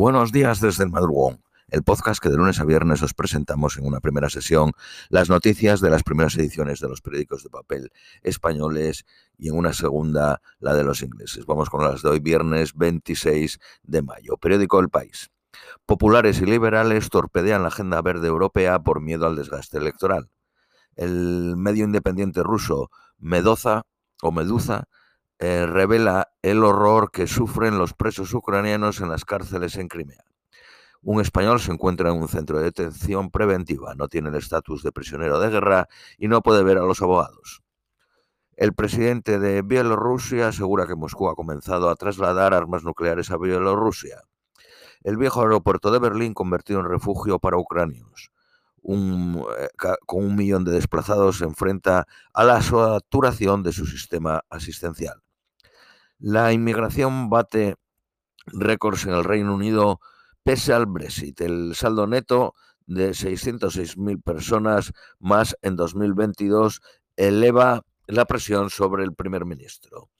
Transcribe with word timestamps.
Buenos 0.00 0.32
días 0.32 0.62
desde 0.62 0.84
el 0.84 0.90
madrugón, 0.90 1.44
el 1.68 1.82
podcast 1.82 2.22
que 2.22 2.30
de 2.30 2.38
lunes 2.38 2.58
a 2.58 2.64
viernes 2.64 3.02
os 3.02 3.12
presentamos 3.12 3.76
en 3.76 3.84
una 3.84 4.00
primera 4.00 4.30
sesión 4.30 4.72
las 5.10 5.28
noticias 5.28 5.82
de 5.82 5.90
las 5.90 6.04
primeras 6.04 6.34
ediciones 6.36 6.80
de 6.80 6.88
los 6.88 7.02
periódicos 7.02 7.42
de 7.42 7.50
papel 7.50 7.90
españoles 8.22 9.04
y 9.36 9.50
en 9.50 9.58
una 9.58 9.74
segunda 9.74 10.40
la 10.58 10.72
de 10.72 10.84
los 10.84 11.02
ingleses. 11.02 11.44
Vamos 11.44 11.68
con 11.68 11.84
las 11.84 12.00
de 12.00 12.08
hoy, 12.08 12.18
viernes 12.18 12.72
26 12.76 13.58
de 13.82 14.00
mayo. 14.00 14.38
Periódico 14.38 14.80
El 14.80 14.88
País. 14.88 15.30
Populares 15.84 16.40
y 16.40 16.46
liberales 16.46 17.10
torpedean 17.10 17.60
la 17.60 17.68
agenda 17.68 18.00
verde 18.00 18.28
europea 18.28 18.78
por 18.78 19.02
miedo 19.02 19.26
al 19.26 19.36
desgaste 19.36 19.76
electoral. 19.76 20.30
El 20.96 21.56
medio 21.58 21.84
independiente 21.84 22.42
ruso 22.42 22.90
Medoza 23.18 23.82
o 24.22 24.32
Meduza 24.32 24.84
eh, 25.40 25.66
revela 25.66 26.32
el 26.42 26.62
horror 26.62 27.10
que 27.10 27.26
sufren 27.26 27.78
los 27.78 27.94
presos 27.94 28.34
ucranianos 28.34 29.00
en 29.00 29.08
las 29.08 29.24
cárceles 29.24 29.76
en 29.76 29.88
Crimea. 29.88 30.22
Un 31.02 31.22
español 31.22 31.60
se 31.60 31.72
encuentra 31.72 32.10
en 32.10 32.20
un 32.20 32.28
centro 32.28 32.58
de 32.58 32.64
detención 32.64 33.30
preventiva, 33.30 33.94
no 33.94 34.08
tiene 34.08 34.28
el 34.28 34.34
estatus 34.34 34.82
de 34.82 34.92
prisionero 34.92 35.40
de 35.40 35.48
guerra 35.48 35.88
y 36.18 36.28
no 36.28 36.42
puede 36.42 36.62
ver 36.62 36.76
a 36.76 36.84
los 36.84 37.00
abogados. 37.00 37.62
El 38.54 38.74
presidente 38.74 39.38
de 39.38 39.62
Bielorrusia 39.62 40.48
asegura 40.48 40.86
que 40.86 40.94
Moscú 40.94 41.30
ha 41.30 41.34
comenzado 41.34 41.88
a 41.88 41.96
trasladar 41.96 42.52
armas 42.52 42.84
nucleares 42.84 43.30
a 43.30 43.38
Bielorrusia. 43.38 44.20
El 45.02 45.16
viejo 45.16 45.40
aeropuerto 45.40 45.90
de 45.90 46.00
Berlín 46.00 46.34
convertido 46.34 46.80
en 46.80 46.86
refugio 46.86 47.38
para 47.38 47.56
ucranianos. 47.56 48.30
Eh, 48.82 49.68
con 50.04 50.24
un 50.24 50.36
millón 50.36 50.64
de 50.64 50.72
desplazados 50.72 51.38
se 51.38 51.44
enfrenta 51.44 52.06
a 52.34 52.44
la 52.44 52.60
saturación 52.60 53.62
de 53.62 53.72
su 53.72 53.86
sistema 53.86 54.42
asistencial. 54.50 55.22
La 56.20 56.52
inmigración 56.52 57.30
bate 57.30 57.76
récords 58.46 59.06
en 59.06 59.14
el 59.14 59.24
Reino 59.24 59.54
Unido 59.54 60.00
pese 60.42 60.74
al 60.74 60.84
Brexit. 60.84 61.40
El 61.40 61.74
saldo 61.74 62.06
neto 62.06 62.54
de 62.86 63.10
606.000 63.10 64.22
personas 64.22 64.92
más 65.18 65.56
en 65.62 65.76
2022 65.76 66.82
eleva 67.16 67.82
la 68.06 68.26
presión 68.26 68.68
sobre 68.68 69.04
el 69.04 69.14
primer 69.14 69.46
ministro. 69.46 70.10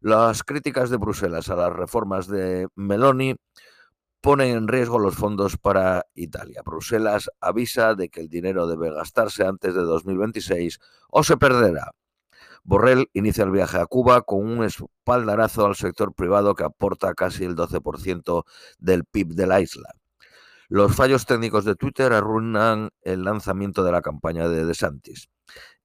Las 0.00 0.44
críticas 0.44 0.90
de 0.90 0.98
Bruselas 0.98 1.48
a 1.48 1.56
las 1.56 1.72
reformas 1.72 2.26
de 2.26 2.68
Meloni 2.74 3.34
ponen 4.20 4.54
en 4.54 4.68
riesgo 4.68 4.98
los 4.98 5.14
fondos 5.14 5.56
para 5.56 6.04
Italia. 6.14 6.60
Bruselas 6.62 7.30
avisa 7.40 7.94
de 7.94 8.10
que 8.10 8.20
el 8.20 8.28
dinero 8.28 8.66
debe 8.66 8.92
gastarse 8.92 9.46
antes 9.46 9.74
de 9.74 9.80
2026 9.80 10.78
o 11.08 11.24
se 11.24 11.38
perderá. 11.38 11.92
Borrell 12.68 13.08
inicia 13.14 13.44
el 13.44 13.50
viaje 13.50 13.78
a 13.78 13.86
Cuba 13.86 14.20
con 14.20 14.46
un 14.46 14.62
espaldarazo 14.62 15.64
al 15.64 15.74
sector 15.74 16.12
privado 16.12 16.54
que 16.54 16.64
aporta 16.64 17.14
casi 17.14 17.44
el 17.44 17.56
12% 17.56 18.44
del 18.78 19.06
PIB 19.06 19.28
de 19.28 19.46
la 19.46 19.62
isla. 19.62 19.94
Los 20.68 20.94
fallos 20.94 21.24
técnicos 21.24 21.64
de 21.64 21.76
Twitter 21.76 22.12
arruinan 22.12 22.90
el 23.00 23.24
lanzamiento 23.24 23.84
de 23.84 23.92
la 23.92 24.02
campaña 24.02 24.50
de 24.50 24.66
DeSantis. 24.66 25.30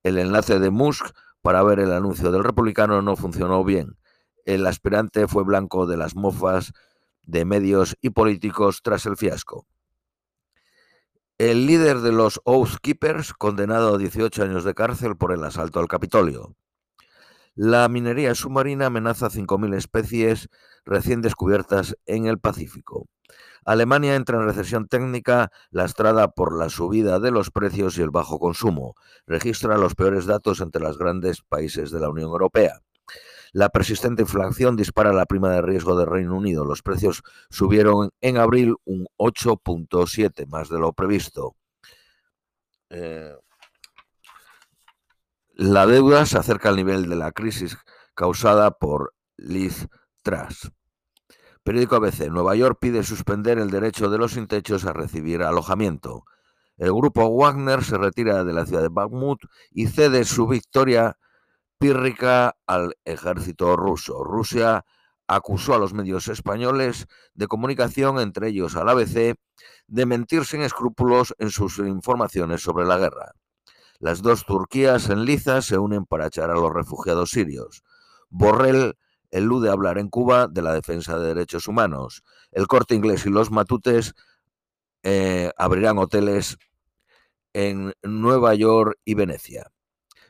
El 0.04 0.18
enlace 0.18 0.60
de 0.60 0.72
Musk 0.72 1.06
para 1.42 1.64
ver 1.64 1.80
el 1.80 1.94
anuncio 1.94 2.34
del 2.34 2.44
republicano 2.44 3.02
no 3.02 3.16
funcionó 3.16 3.64
bien. 3.64 3.98
El 4.44 4.68
aspirante 4.68 5.30
fue 5.30 5.46
blanco 5.46 5.86
de 5.86 5.96
las 5.96 6.18
mofas 6.18 6.74
de 7.22 7.46
medios 7.46 7.96
y 8.02 8.10
políticos 8.10 8.82
tras 8.84 9.06
el 9.06 9.16
fiasco. 9.16 9.66
El 11.38 11.66
líder 11.66 12.02
de 12.02 12.12
los 12.12 12.42
Oath 12.44 12.76
Keepers, 12.82 13.32
condenado 13.32 13.96
a 13.96 13.98
18 13.98 14.44
años 14.44 14.66
de 14.66 14.74
cárcel 14.74 15.16
por 15.16 15.32
el 15.32 15.46
asalto 15.46 15.80
al 15.80 15.88
Capitolio. 15.88 16.58
La 17.56 17.88
minería 17.88 18.34
submarina 18.34 18.88
amenaza 18.88 19.30
5.000 19.30 19.76
especies 19.76 20.50
recién 20.86 21.22
descubiertas 21.22 21.96
en 22.08 22.26
el 22.26 22.40
Pacífico. 22.40 23.08
Alemania 23.64 24.16
entra 24.16 24.40
en 24.40 24.46
recesión 24.46 24.88
técnica 24.88 25.52
lastrada 25.70 26.30
por 26.30 26.58
la 26.58 26.70
subida 26.70 27.20
de 27.20 27.32
los 27.32 27.52
precios 27.52 27.98
y 27.98 28.02
el 28.02 28.10
bajo 28.10 28.40
consumo. 28.40 28.96
Registra 29.28 29.78
los 29.78 29.94
peores 29.96 30.26
datos 30.26 30.62
entre 30.62 30.82
los 30.82 30.98
grandes 30.98 31.42
países 31.42 31.92
de 31.92 32.00
la 32.00 32.10
Unión 32.10 32.30
Europea. 32.30 32.82
La 33.52 33.70
persistente 33.70 34.24
inflación 34.24 34.76
dispara 34.76 35.14
la 35.14 35.28
prima 35.28 35.52
de 35.52 35.62
riesgo 35.62 35.96
del 35.96 36.08
Reino 36.08 36.36
Unido. 36.36 36.66
Los 36.66 36.82
precios 36.82 37.22
subieron 37.52 38.10
en 38.20 38.38
abril 38.38 38.76
un 38.84 39.06
8.7 39.18 40.48
más 40.48 40.70
de 40.70 40.80
lo 40.80 40.92
previsto. 40.94 41.56
Eh, 42.90 43.36
la 45.56 45.86
deuda 45.86 46.26
se 46.26 46.40
acerca 46.40 46.70
al 46.70 46.76
nivel 46.76 47.08
de 47.08 47.16
la 47.16 47.32
crisis 47.32 47.78
causada 48.16 48.72
por 48.72 49.14
Liz 49.38 49.88
Truss. 50.24 50.72
Periódico 51.64 51.96
ABC. 51.96 52.28
Nueva 52.30 52.56
York 52.56 52.80
pide 52.82 53.04
suspender 53.04 53.60
el 53.60 53.70
derecho 53.70 54.10
de 54.10 54.18
los 54.18 54.34
sin 54.34 54.48
techos 54.48 54.86
a 54.86 54.94
recibir 54.94 55.44
alojamiento. 55.44 56.26
El 56.78 56.92
grupo 56.92 57.30
Wagner 57.30 57.84
se 57.84 58.00
retira 58.00 58.44
de 58.44 58.52
la 58.52 58.66
ciudad 58.66 58.82
de 58.82 58.90
Bakhmut 58.90 59.42
y 59.70 59.88
cede 59.88 60.26
su 60.26 60.48
victoria 60.48 61.18
pírrica 61.78 62.58
al 62.66 62.98
ejército 63.06 63.76
ruso. 63.76 64.24
Rusia 64.24 64.86
acusó 65.28 65.76
a 65.76 65.78
los 65.78 65.94
medios 65.94 66.30
españoles 66.30 67.08
de 67.36 67.48
comunicación, 67.48 68.20
entre 68.20 68.50
ellos 68.50 68.76
al 68.76 68.90
ABC, 68.90 69.36
de 69.88 70.06
mentir 70.08 70.46
sin 70.46 70.62
escrúpulos 70.62 71.36
en 71.38 71.52
sus 71.52 71.78
informaciones 71.78 72.62
sobre 72.62 72.86
la 72.86 72.98
guerra. 72.98 73.34
Las 74.00 74.22
dos 74.22 74.46
Turquías 74.46 75.10
en 75.10 75.26
liza 75.26 75.62
se 75.62 75.78
unen 75.78 76.06
para 76.06 76.28
echar 76.28 76.50
a 76.50 76.56
los 76.56 76.72
refugiados 76.72 77.30
sirios. 77.30 77.84
Borrell 78.30 78.98
elude 79.32 79.70
hablar 79.70 79.98
en 79.98 80.10
Cuba 80.10 80.48
de 80.48 80.62
la 80.62 80.74
defensa 80.74 81.18
de 81.18 81.28
derechos 81.28 81.68
humanos. 81.68 82.24
El 82.52 82.68
corte 82.68 82.96
inglés 82.96 83.26
y 83.26 83.30
los 83.30 83.52
matutes 83.52 84.14
eh, 85.04 85.52
abrirán 85.58 85.98
hoteles 85.98 86.58
en 87.54 87.94
Nueva 88.04 88.56
York 88.56 88.98
y 89.06 89.16
Venecia. 89.16 89.72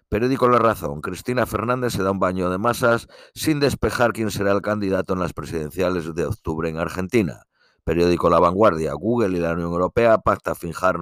Periódico 0.10 0.48
La 0.48 0.60
Razón. 0.60 1.02
Cristina 1.02 1.46
Fernández 1.46 1.94
se 1.94 2.04
da 2.04 2.12
un 2.12 2.20
baño 2.20 2.50
de 2.50 2.60
masas 2.60 3.08
sin 3.34 3.60
despejar 3.60 4.14
quién 4.14 4.30
será 4.30 4.52
el 4.52 4.62
candidato 4.62 5.14
en 5.14 5.20
las 5.20 5.34
presidenciales 5.34 6.14
de 6.14 6.26
octubre 6.26 6.70
en 6.70 6.78
Argentina. 6.78 7.46
Periódico 7.84 8.30
La 8.30 8.40
Vanguardia. 8.40 8.94
Google 8.94 9.38
y 9.38 9.42
la 9.42 9.54
Unión 9.54 9.72
Europea 9.72 10.20
pacta 10.20 10.54
fijar 10.54 10.98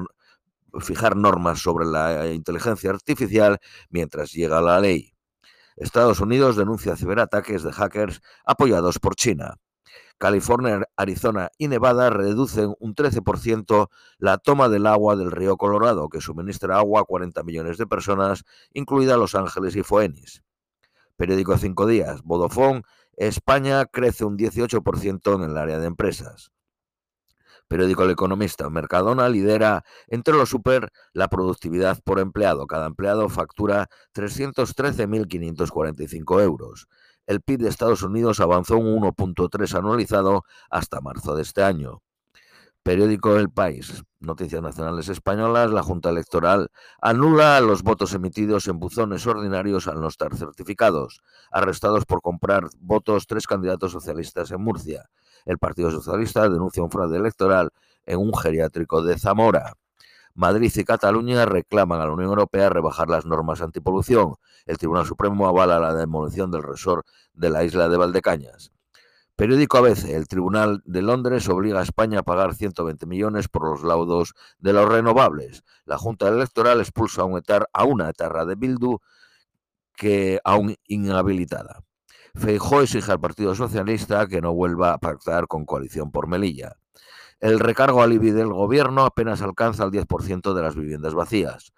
fijar 0.79 1.15
normas 1.15 1.59
sobre 1.59 1.85
la 1.85 2.31
inteligencia 2.31 2.89
artificial 2.89 3.59
mientras 3.89 4.31
llega 4.31 4.61
la 4.61 4.79
ley. 4.79 5.13
Estados 5.75 6.19
Unidos 6.19 6.55
denuncia 6.55 6.95
ciberataques 6.95 7.63
de 7.63 7.71
hackers 7.71 8.21
apoyados 8.45 8.99
por 8.99 9.15
China. 9.15 9.55
California, 10.17 10.83
Arizona 10.95 11.49
y 11.57 11.67
Nevada 11.67 12.11
reducen 12.11 12.75
un 12.79 12.93
13% 12.93 13.89
la 14.19 14.37
toma 14.37 14.69
del 14.69 14.85
agua 14.85 15.15
del 15.15 15.31
río 15.31 15.57
Colorado, 15.57 16.09
que 16.09 16.21
suministra 16.21 16.77
agua 16.77 17.01
a 17.01 17.05
40 17.05 17.41
millones 17.41 17.79
de 17.79 17.87
personas, 17.87 18.43
incluida 18.71 19.17
Los 19.17 19.33
Ángeles 19.33 19.75
y 19.75 19.81
Phoenix. 19.81 20.43
Periódico 21.17 21.57
Cinco 21.57 21.87
Días. 21.87 22.21
Vodafone, 22.23 22.83
España 23.17 23.85
crece 23.85 24.23
un 24.23 24.37
18% 24.37 25.35
en 25.35 25.49
el 25.49 25.57
área 25.57 25.79
de 25.79 25.87
empresas. 25.87 26.51
Periódico 27.71 28.03
El 28.03 28.11
Economista. 28.11 28.69
Mercadona 28.69 29.29
lidera 29.29 29.85
entre 30.09 30.33
los 30.33 30.49
super 30.49 30.91
la 31.13 31.29
productividad 31.29 32.01
por 32.03 32.19
empleado. 32.19 32.67
Cada 32.67 32.85
empleado 32.85 33.29
factura 33.29 33.87
313.545 34.13 36.43
euros. 36.43 36.89
El 37.25 37.39
PIB 37.39 37.61
de 37.61 37.69
Estados 37.69 38.03
Unidos 38.03 38.41
avanzó 38.41 38.75
un 38.75 39.01
1.3 39.01 39.73
anualizado 39.73 40.43
hasta 40.69 40.99
marzo 40.99 41.33
de 41.33 41.43
este 41.43 41.63
año. 41.63 42.01
Periódico 42.83 43.37
El 43.37 43.51
País. 43.51 44.03
Noticias 44.19 44.59
nacionales 44.59 45.07
españolas. 45.07 45.69
La 45.69 45.83
Junta 45.83 46.09
Electoral 46.09 46.71
anula 46.99 47.61
los 47.61 47.83
votos 47.83 48.15
emitidos 48.15 48.67
en 48.67 48.79
buzones 48.79 49.27
ordinarios 49.27 49.87
al 49.87 50.01
no 50.01 50.07
estar 50.07 50.35
certificados. 50.35 51.21
Arrestados 51.51 52.05
por 52.05 52.23
comprar 52.23 52.69
votos 52.79 53.27
tres 53.27 53.45
candidatos 53.45 53.91
socialistas 53.91 54.49
en 54.49 54.63
Murcia. 54.63 55.11
El 55.45 55.59
Partido 55.59 55.91
Socialista 55.91 56.49
denuncia 56.49 56.81
un 56.81 56.89
fraude 56.89 57.17
electoral 57.17 57.69
en 58.07 58.17
un 58.17 58.35
geriátrico 58.35 59.03
de 59.03 59.19
Zamora. 59.19 59.73
Madrid 60.33 60.71
y 60.75 60.83
Cataluña 60.83 61.45
reclaman 61.45 62.01
a 62.01 62.07
la 62.07 62.13
Unión 62.13 62.29
Europea 62.29 62.69
rebajar 62.69 63.09
las 63.09 63.27
normas 63.27 63.61
antipolución. 63.61 64.37
El 64.65 64.79
Tribunal 64.79 65.05
Supremo 65.05 65.47
avala 65.47 65.79
la 65.79 65.93
demolición 65.93 66.49
del 66.49 66.63
resort 66.63 67.05
de 67.35 67.51
la 67.51 67.63
isla 67.63 67.89
de 67.89 67.97
Valdecañas. 67.97 68.71
Periódico 69.41 69.79
ABC. 69.79 70.09
El 70.09 70.27
Tribunal 70.27 70.83
de 70.85 71.01
Londres 71.01 71.49
obliga 71.49 71.79
a 71.79 71.81
España 71.81 72.19
a 72.19 72.21
pagar 72.21 72.53
120 72.53 73.07
millones 73.07 73.47
por 73.47 73.67
los 73.67 73.81
laudos 73.81 74.35
de 74.59 74.71
los 74.71 74.87
renovables. 74.87 75.63
La 75.85 75.97
Junta 75.97 76.27
Electoral 76.27 76.79
expulsa 76.79 77.23
a, 77.23 77.25
un 77.25 77.41
a 77.73 77.83
una 77.83 78.09
etarra 78.11 78.45
de 78.45 78.53
Bildu 78.53 78.99
que 79.95 80.39
aún 80.43 80.75
inhabilitada. 80.85 81.81
Feijó 82.35 82.83
exige 82.83 83.11
al 83.11 83.19
Partido 83.19 83.55
Socialista 83.55 84.27
que 84.27 84.41
no 84.41 84.53
vuelva 84.53 84.93
a 84.93 84.99
pactar 84.99 85.47
con 85.47 85.65
Coalición 85.65 86.11
por 86.11 86.27
Melilla. 86.27 86.75
El 87.39 87.59
recargo 87.59 88.03
al 88.03 88.13
IBI 88.13 88.29
del 88.29 88.53
gobierno 88.53 89.05
apenas 89.05 89.41
alcanza 89.41 89.85
el 89.85 89.89
10% 89.89 90.53
de 90.53 90.61
las 90.61 90.75
viviendas 90.75 91.15
vacías. 91.15 91.73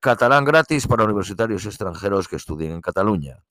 Catalán 0.00 0.44
gratis 0.44 0.88
para 0.88 1.04
universitarios 1.04 1.64
extranjeros 1.64 2.26
que 2.26 2.34
estudien 2.34 2.72
en 2.72 2.80
Cataluña. 2.80 3.44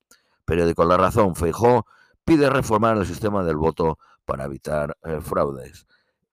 Periódico 0.44 0.83
La 0.83 0.98
Razón, 0.98 1.38
Feijó 1.38 1.86
pide 2.25 2.49
reformar 2.49 2.97
el 2.97 3.05
sistema 3.05 3.43
del 3.43 3.57
voto 3.57 3.97
para 4.25 4.45
evitar 4.45 4.97
eh, 5.03 5.19
fraudes. 5.21 5.85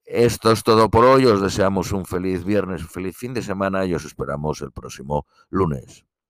Esto 0.05 0.51
es 0.51 0.63
todo 0.63 0.89
por 0.91 1.05
hoy. 1.05 1.27
Os 1.27 1.41
deseamos 1.41 1.93
un 1.93 2.05
feliz 2.05 2.45
viernes, 2.45 2.83
un 2.83 2.89
feliz 2.89 3.17
fin 3.17 3.33
de 3.33 3.43
semana 3.43 3.85
y 3.85 3.95
os 3.95 4.05
esperamos 4.05 4.61
el 4.61 4.73
próximo 4.73 5.27
lunes. 5.51 6.05